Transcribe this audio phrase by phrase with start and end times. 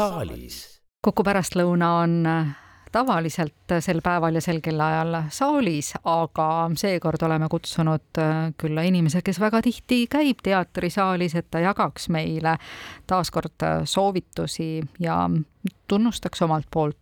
[0.00, 0.80] saalis.
[1.04, 2.50] Kuku pärastlõuna on äh,
[2.92, 6.48] tavaliselt sel päeval ja sel kellaajal saalis, aga
[6.80, 12.56] seekord oleme kutsunud äh, külla inimese, kes väga tihti käib teatrisaalis, et ta jagaks meile
[13.10, 15.22] taaskord äh, soovitusi ja
[15.88, 16.96] tunnustaks omalt poolt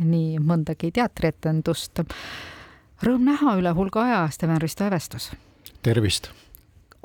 [0.00, 2.00] nii mõndagi teatrietendust.
[3.04, 5.30] Rõõm näha üle hulga aja, Steven Risto Evestus.
[5.82, 6.32] tervist!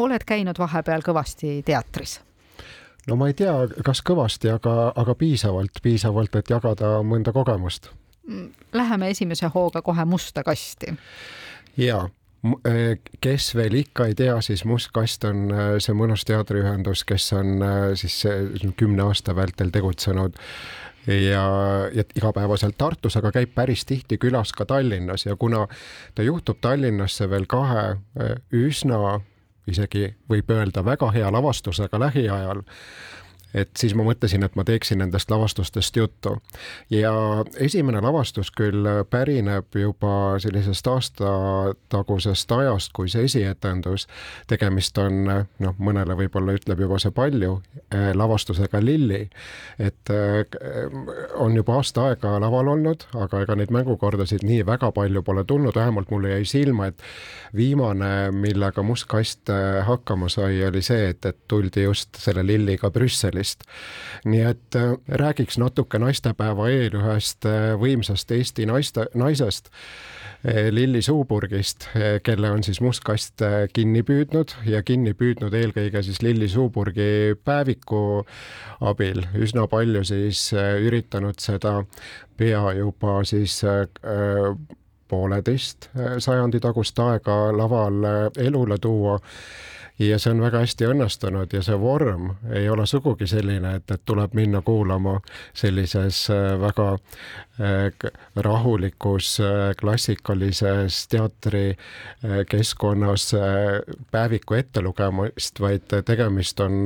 [0.02, 2.20] Oled käinud vahepeal kõvasti teatris
[3.08, 3.54] no ma ei tea,
[3.86, 7.92] kas kõvasti, aga, aga piisavalt, piisavalt, et jagada mõnda kogemust.
[8.78, 10.94] Läheme esimese hooga kohe musta kasti.
[11.78, 12.04] ja
[12.68, 17.32] e, kes veel ikka ei tea, siis Must Kast on e, see mõnus teatriühendus, kes
[17.34, 18.22] on e, siis
[18.78, 20.38] kümne aasta vältel tegutsenud
[21.08, 21.44] ja,
[21.94, 25.66] ja igapäevaselt Tartus, aga käib päris tihti külas ka Tallinnas ja kuna
[26.16, 27.96] ta juhtub Tallinnasse veel kahe
[28.54, 29.22] üsna
[29.68, 32.64] isegi võib öelda väga hea lavastusega lähiajal
[33.54, 36.38] et siis ma mõtlesin, et ma teeksin nendest lavastustest juttu.
[36.90, 37.12] ja
[37.60, 44.08] esimene lavastus küll pärineb juba sellisest aastatagusest ajast, kui see esietendus,
[44.48, 47.58] tegemist on noh, mõnele võib-olla ütleb juba see palju,
[47.92, 49.30] eh, lavastusega Lilli.
[49.80, 50.46] et eh,
[51.36, 55.76] on juba aasta aega laval olnud, aga ega neid mängukordasid nii väga palju pole tulnud,
[55.76, 57.02] vähemalt mulle jäi silma, et
[57.56, 59.50] viimane, millega Must Kast
[59.86, 63.64] hakkama sai, oli see, et, et tuldi just selle Lilliga Brüsseli Brüsselist.
[64.26, 69.72] nii et äh, räägiks natuke naistepäeva eel ühest äh, võimsast Eesti naiste, naisest
[70.46, 71.88] äh, Lilli Suuburgist,
[72.24, 73.42] kelle on siis Must Kast
[73.74, 78.24] kinni püüdnud ja kinni püüdnud eelkõige siis Lilli Suuburgi päeviku
[78.82, 81.80] abil, üsna palju siis üritanud seda
[82.38, 83.62] pea juba siis
[85.12, 85.90] pooleteist
[86.24, 88.08] sajandi tagust aega laval
[88.40, 89.20] elule tuua.
[90.02, 94.02] Ja see on väga hästi õnnestunud ja see vorm ei ole sugugi selline, et, et
[94.08, 95.20] tuleb minna kuulama
[95.54, 96.88] sellises äh, väga
[98.48, 99.38] rahulikus
[99.80, 103.28] klassikalises teatrikeskkonnas
[104.12, 106.86] päeviku ettelugemist, vaid tegemist on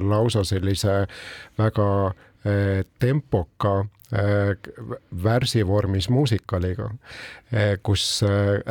[0.00, 1.06] lausa sellise
[1.58, 2.12] väga
[2.98, 3.84] tempoka
[5.24, 6.90] värsivormis muusikaliga,
[7.82, 8.04] kus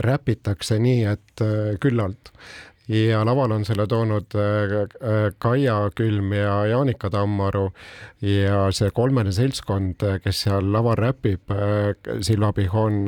[0.06, 1.44] räpitakse nii, et
[1.84, 2.32] küllalt.
[2.88, 7.72] Ja laval on selle toonud äh, äh, Kaia Külm ja Jaanika Tammaru
[8.22, 13.08] ja see kolmene seltskond, kes seal laval räpib, äh, Silva Pihon,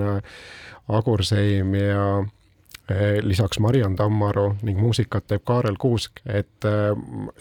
[0.87, 2.25] Agur Seim ja
[3.21, 6.93] lisaks Mariann Tammaru ning muusikat teeb Kaarel Kuusk, et eh,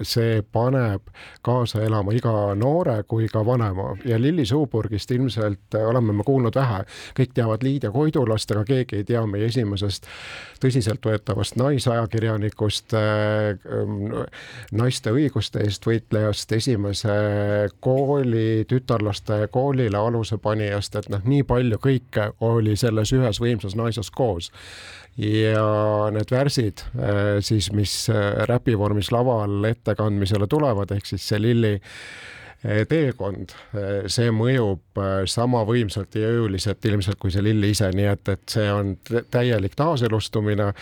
[0.02, 1.06] see paneb
[1.46, 3.92] kaasa elama iga noore kui ka vanema.
[4.04, 6.82] Ja Lilli Suuburgist ilmselt oleme me kuulnud vähe,
[7.18, 10.10] kõik teavad Liidia Koidulast, aga keegi ei tea meie esimesest
[10.62, 13.62] tõsiseltvõetavast naisajakirjanikust, eh,
[14.72, 17.16] naiste õiguste eest võitlejast, esimese
[17.80, 24.10] kooli, tütarlaste koolile aluse panijast, et noh, nii palju kõike oli selles ühes võimsas naises
[24.10, 24.50] koos.
[25.16, 25.35] Ja
[26.14, 32.82] need värsid äh, siis, mis äh, räpivormis laval ettekandmisele tulevad, ehk siis see Lilli äh,
[32.88, 33.52] teekond,
[34.10, 38.68] see mõjub sama võimsalt ja jõuliselt ilmselt kui see Lilli ise, nii et, et see
[38.72, 38.96] on
[39.30, 40.72] täielik taaselustumine.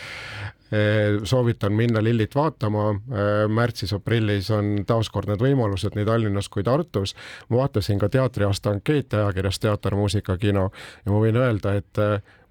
[1.24, 2.86] soovitan minna Lillit vaatama,
[3.52, 7.14] märtsis-aprillis on taaskord need võimalused nii Tallinnas kui Tartus.
[7.48, 10.70] ma vaatasin ka teatriaasta ankeete ajakirjas Teater, muusika, kino
[11.04, 12.02] ja ma võin öelda, et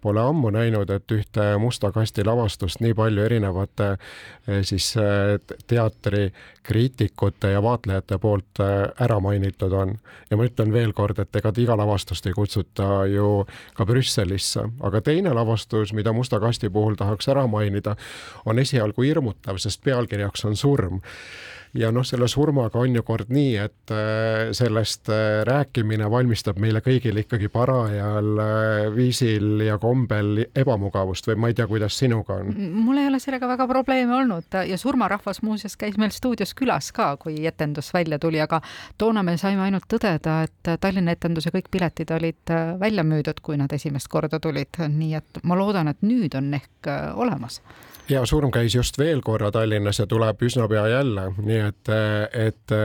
[0.03, 5.37] Pole ammu näinud, et ühte musta kasti lavastust nii palju erinevate eh, siis eh,
[5.71, 8.73] teatrikriitikute ja vaatlejate poolt eh,
[9.05, 9.95] ära mainitud on.
[10.29, 13.45] ja ma ütlen veel kord, et ega iga lavastust ei kutsuta ju
[13.77, 17.95] ka Brüsselisse, aga teine lavastus, mida musta kasti puhul tahaks ära mainida,
[18.45, 20.99] on esialgu hirmutav, sest pealkirjaks on surm
[21.73, 26.83] ja noh, selle surmaga on ju kord nii, et äh, sellest äh, rääkimine valmistab meile
[26.85, 32.53] kõigile ikkagi parajal äh, viisil ja kombel ebamugavust või ma ei tea, kuidas sinuga on?
[32.83, 37.13] mul ei ole sellega väga probleeme olnud ja surmarahvas muuseas käis meil stuudios külas ka,
[37.21, 38.61] kui etendus välja tuli, aga
[38.97, 43.73] toona me saime ainult tõdeda, et Tallinna etenduse kõik piletid olid välja müüdud, kui nad
[43.73, 47.61] esimest korda tulid, nii et ma loodan, et nüüd on ehk olemas.
[48.09, 51.93] Ja Surm käis just veel korra Tallinnas ja tuleb üsna pea jälle, nii et,
[52.33, 52.75] et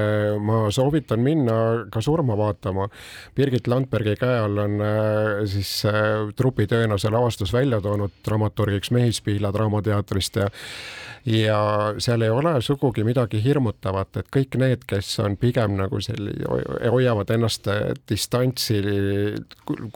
[0.40, 1.58] ma soovitan minna
[1.92, 2.88] ka surma vaatama.
[3.36, 9.52] Birgit Landbergi käe all on äh, siis äh, trupitööna see lavastus välja toonud dramaturgiks Mehispiila
[9.54, 10.48] Draamateatrist ja
[11.28, 16.36] ja seal ei ole sugugi midagi hirmutavat, et kõik need, kes on pigem nagu selli-,
[16.88, 17.68] hoiavad ennast
[18.08, 18.80] distantsi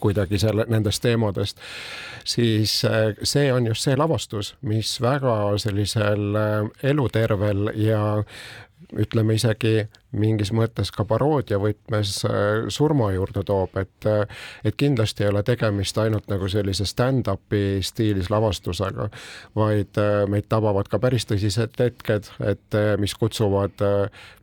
[0.00, 1.62] kuidagi selle, nendest teemadest,
[2.24, 6.58] siis äh, see on just see lavastus, mis väga sellisel äh,
[6.92, 8.02] elutervel ja
[8.98, 14.26] ütleme isegi mingis mõttes ka paroodia võtmes äh, surma juurde toob, et äh,
[14.64, 19.08] et kindlasti ei ole tegemist ainult nagu sellise stand-up'i stiilis lavastusega,
[19.56, 23.80] vaid äh, meid tabavad ka päris tõsised hetked, et mis kutsuvad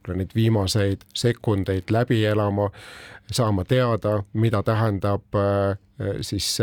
[0.09, 2.69] neid viimaseid sekundeid läbi elama,
[3.31, 5.37] saama teada, mida tähendab
[6.25, 6.55] siis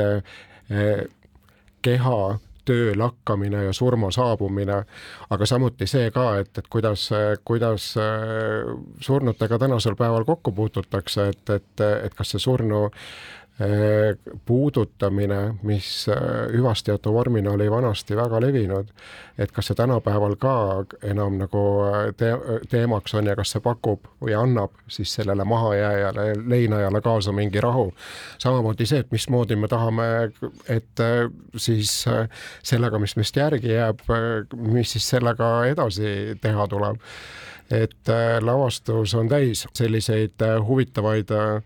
[1.87, 2.19] keha
[2.67, 4.83] töö lakkamine ja surma saabumine,
[5.31, 7.09] aga samuti see ka, et, et kuidas,
[7.45, 12.87] kuidas äh, surnutega tänasel päeval kokku puututakse, et, et, et kas see surnu
[14.45, 16.17] puudutamine, mis äh,
[16.53, 18.91] hüvastijätu vormina oli vanasti väga levinud,
[19.39, 20.57] et kas see tänapäeval ka
[21.03, 22.35] enam nagu äh, te
[22.69, 27.95] teemaks on ja kas see pakub või annab siis sellele mahajääjale, leinajale kaasa mingi rahu.
[28.39, 30.11] samamoodi see, et mismoodi me tahame,
[30.69, 31.05] et
[31.57, 32.05] siis
[32.63, 34.05] sellega, mis meist järgi jääb,
[34.53, 37.01] mis siis sellega edasi teha tuleb.
[37.71, 38.09] et
[38.41, 41.63] lavastus on täis selliseid huvitavaid Äh,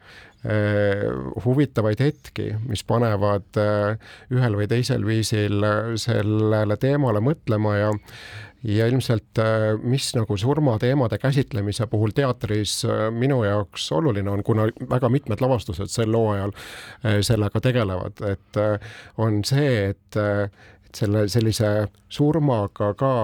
[1.44, 7.90] huvitavaid hetki, mis panevad äh, ühel või teisel viisil äh, sellele teemale mõtlema ja
[8.60, 9.38] ja ilmselt,
[9.88, 12.82] mis nagu surmateemade käsitlemise puhul teatris
[13.16, 16.52] minu jaoks oluline on, kuna väga mitmed lavastused sel hooajal
[17.24, 18.60] sellega tegelevad, et
[19.16, 21.70] on see, et, et selle sellise
[22.12, 23.14] surmaga ka,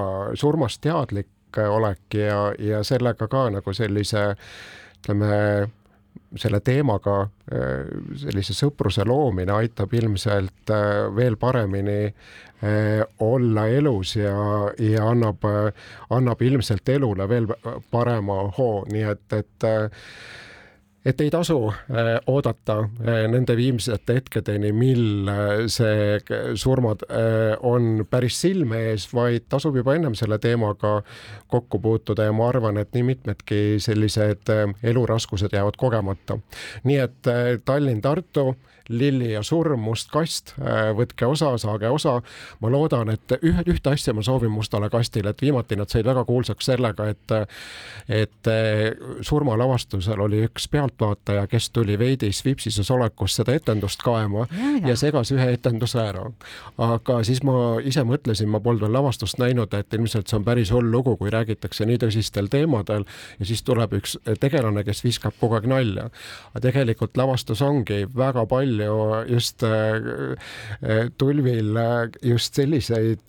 [0.41, 4.31] surmast teadlik olek ja, ja sellega ka nagu sellise
[5.03, 5.69] ütleme,
[6.37, 7.21] selle teemaga
[7.53, 7.87] äh,
[8.21, 14.35] sellise sõpruse loomine aitab ilmselt äh, veel paremini äh, olla elus ja,
[14.81, 15.45] ja annab,
[16.11, 17.49] annab ilmselt elule veel
[17.91, 19.71] parema hoo, nii et, et
[21.07, 26.19] et ei tasu äh, oodata äh, nende viimsete hetkedeni, mil äh, see
[26.59, 27.05] surmad
[27.67, 30.99] on päris silme ees, vaid tasub juba ennem selle teemaga
[31.53, 34.51] kokku puutuda ja ma arvan, et nii mitmedki sellised
[34.83, 36.39] eluraskused jäävad kogemata.
[36.85, 37.31] nii et
[37.65, 38.51] Tallinn-Tartu
[38.89, 42.21] Lilli ja surm, Must kast, äh, võtke osa, saage osa.
[42.61, 46.25] ma loodan, et ühe, ühte asja ma soovin Mustale kastile, et viimati nad said väga
[46.25, 47.35] kuulsaks sellega, et
[48.09, 54.71] et äh, surmalavastusel oli üks pealtvaataja, kes tuli veidi svipsises olekus seda etendust kaema ja,
[54.81, 54.93] ja.
[54.93, 56.25] ja segas ühe etenduse ära.
[56.79, 60.71] aga siis ma ise mõtlesin, ma polnud veel lavastust näinud, et ilmselt see on päris
[60.75, 63.07] hull lugu, kui räägitakse nii tõsistel teemadel
[63.41, 66.09] ja siis tuleb üks tegelane, kes viskab kogu aeg nalja.
[66.53, 69.69] aga tegelikult lavastus ongi väga palju palju just äh,
[70.83, 73.21] äh, tulvil äh, just selliseid,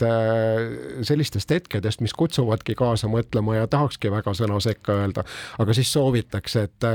[1.01, 5.23] sellistest hetkedest, mis kutsuvadki kaasa mõtlema ja tahakski väga sõna sekka öelda,
[5.59, 6.87] aga siis soovitakse, et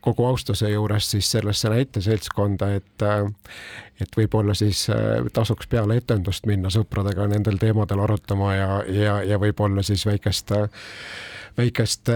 [0.00, 3.06] kogu austuse juures siis sellesse näiteseltskonda, et
[4.00, 4.86] et võib-olla siis
[5.32, 10.54] tasuks peale etendust minna sõpradega nendel teemadel arutama ja, ja, ja võib-olla siis väikest
[11.58, 12.10] väikest,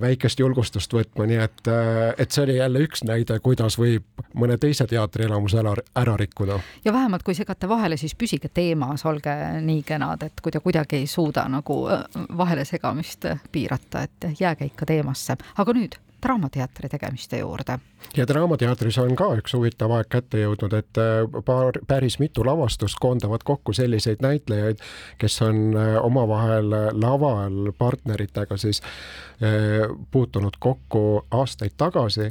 [0.00, 1.70] väikest julgustust võtma, nii et,
[2.18, 6.58] et see oli jälle üks näide, kuidas võib mõne teise teatrielamuse ära, ära rikkuda.
[6.84, 11.02] ja vähemalt, kui segate vahele, siis püsige teemas, olge nii kenad, et kui te kuidagi
[11.02, 12.04] ei suuda nagu äh,
[12.36, 15.38] vahele segamist piirata, et jääge ikka teemasse.
[15.56, 17.78] aga nüüd Draamateatri tegemiste juurde.
[18.16, 22.98] Ja Draamateatris on ka üks huvitav aeg kätte jõudnud, et äh, paar, päris mitu lavastust
[23.02, 24.82] koondavad kokku selliseid näitlejaid,
[25.18, 32.30] kes on äh, omavahel laval partneritega siis äh, puutunud kokku aastaid tagasi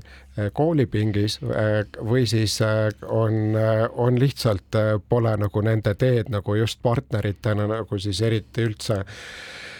[0.53, 1.39] koolipingis
[2.05, 3.55] või siis on,
[3.97, 4.75] on lihtsalt,
[5.09, 8.99] pole nagu nende teed nagu just partneritena nagu siis eriti üldse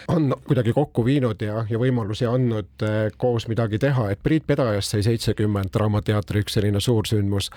[0.08, 2.84] on kuidagi kokku viinud ja, ja võimalusi andnud
[3.20, 7.50] koos midagi teha, et Priit Pedajast sai seitsekümmend Draamateatri üks selline suursündmus.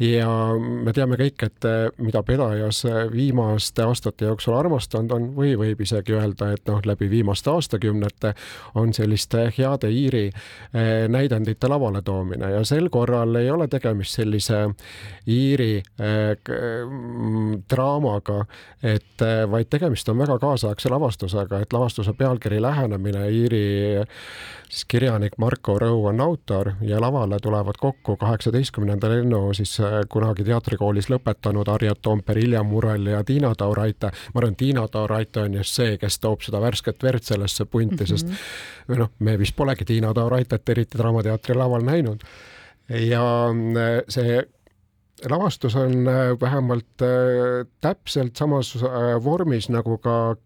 [0.00, 5.54] ja me teame kõik, et eh, mida Pedajas eh, viimaste aastate jooksul armastanud on või
[5.58, 8.34] võib isegi öelda, et noh, läbi viimaste aastakümnete
[8.74, 14.62] on selliste heade Iiri eh, näidendite lavale toomine ja sel korral ei ole tegemist sellise
[15.26, 15.82] Iiri
[17.70, 18.36] draamaga,
[18.86, 24.04] et vaid tegemist on väga kaasaegse lavastusega, et lavastuse pealkiri Lähenemine Iiri
[24.68, 30.44] siis kirjanik Marko Rõu on autor ja lavale tulevad kokku kaheksateistkümnenda lennu siis äh, kunagi
[30.44, 34.10] teatrikoolis lõpetanud Harjot Toomper, Ilja Murel ja Tiina Tauraite.
[34.34, 38.00] ma arvan, Tiina Tauraite on just see, kes toob seda värsket verd sellesse punti mm,
[38.04, 38.06] -hmm.
[38.06, 42.20] sest või noh, me vist polegi Tiina Tauraitet eriti Draamateatri laval näinud.
[42.88, 44.42] ja äh, see
[45.30, 46.04] lavastus on
[46.40, 47.04] vähemalt
[47.80, 48.74] täpselt samas
[49.24, 50.36] vormis nagu ka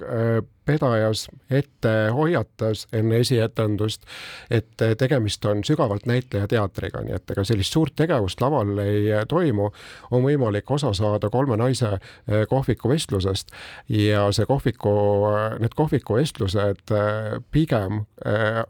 [0.71, 4.05] pedajas ette hoiatas enne esietendust,
[4.51, 9.71] et tegemist on sügavalt näitlejateatriga, nii et ega sellist suurt tegevust laval ei toimu,
[10.11, 11.97] on võimalik osa saada kolme naise
[12.51, 13.55] kohvikuvestlusest
[13.97, 14.93] ja see kohviku,
[15.63, 16.95] need kohvikuvestlused
[17.51, 18.05] pigem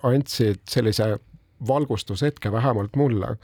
[0.07, 1.17] andsid sellise
[1.67, 3.37] valgustushetke vähemalt mulle.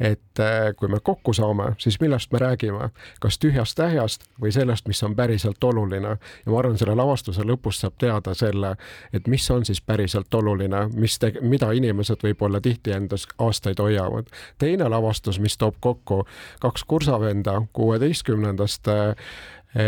[0.00, 4.88] et äh, kui me kokku saame, siis millest me räägime, kas tühjast tähjast või sellest,
[4.88, 8.74] mis on päriselt oluline ja ma arvan, selle lavastuse lõpus saab teada selle,
[9.12, 14.28] et mis on siis päriselt oluline, mis, mida inimesed võib-olla tihti endas aastaid hoiavad.
[14.58, 16.26] teine lavastus, mis toob kokku
[16.60, 19.14] kaks kursavenda kuueteistkümnendast Eh,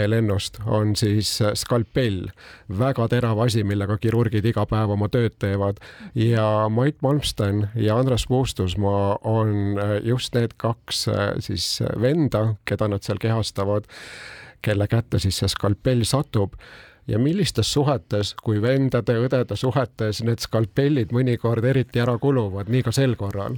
[0.06, 2.28] lennust on siis eh, skalpell,
[2.78, 5.80] väga terav asi, millega kirurgid iga päev oma tööd teevad.
[6.18, 11.06] Ja Mait Malmsten ja Andres Puustusmaa on eh, just need kaks
[11.44, 11.70] siis
[12.00, 13.88] venda, keda nad seal kehastavad,
[14.62, 16.58] kelle kätte siis see skalpell satub.
[17.08, 23.16] Ja millistes suhetes, kui vendade-õdede suhetes need skalpellid mõnikord eriti ära kuluvad, nii ka sel
[23.16, 23.56] korral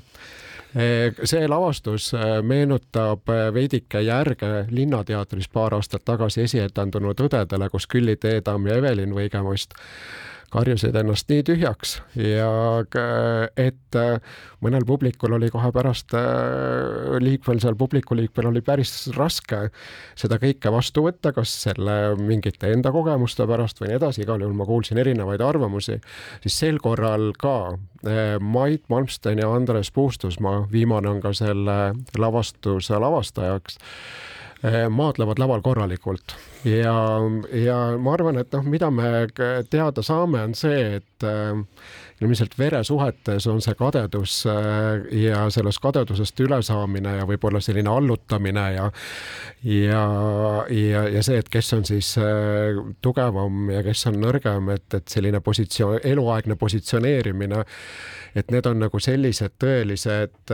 [1.25, 8.17] see lavastus eh, meenutab eh, veidike järge Linnateatris paar aastat tagasi esietendunud Õdedele, kus Külli
[8.17, 9.75] Teedam ja Evelin Võigemust
[10.51, 12.51] karjusid ennast nii tühjaks ja
[13.61, 13.99] et
[14.65, 16.15] mõnel publikul oli kohe pärast,
[17.23, 19.69] liikvel seal, publiku liikvel oli päris raske
[20.19, 24.57] seda kõike vastu võtta, kas selle mingite enda kogemuste pärast või nii edasi, igal juhul
[24.59, 26.01] ma kuulsin erinevaid arvamusi,
[26.45, 27.77] siis sel korral ka
[28.41, 31.79] Mait Malmsten ja Andres Puustusmaa, viimane on ka selle
[32.19, 33.79] lavastuse lavastajaks
[34.93, 36.35] maadlevad laval korralikult.
[36.69, 36.95] Ja,
[37.57, 39.27] ja ma arvan, et noh, mida me
[39.73, 41.59] teada saame, on see, et äh,
[42.21, 48.89] ilmselt veresuhetes on see kadedus äh, ja sellest kadedusest ülesaamine ja võib-olla selline allutamine ja
[49.65, 50.03] ja,
[50.73, 55.13] ja, ja see, et kes on siis äh, tugevam ja kes on nõrgem, et, et
[55.13, 57.65] selline positsioon, eluaegne positsioneerimine,
[58.37, 60.53] et need on nagu sellised tõelised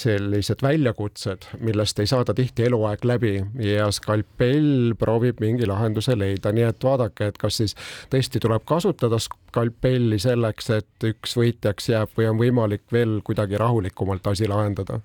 [0.00, 6.68] sellised väljakutsed, millest ei saada tihti eluaeg läbi ja skalpell proovib mingi lahenduse leida, nii
[6.68, 7.76] et vaadake, et kas siis
[8.12, 9.79] tõesti tuleb kasutada skalpelli
[10.18, 15.00] selleks, et üks võitjaks jääb või on võimalik veel kuidagi rahulikumalt asi lahendada.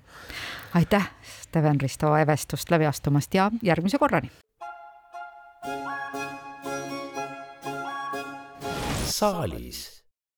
[0.74, 4.30] aitäh, Steven Risto Evestust läbi astumast ja järgmise korrani.
[9.06, 9.95] saalis